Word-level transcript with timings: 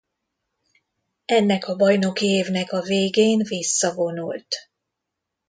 Ennek 1.25 1.67
a 1.67 1.75
bajnoki 1.75 2.25
évnek 2.25 2.71
a 2.71 2.81
végén 2.81 3.43
visszavonult. 3.47 4.47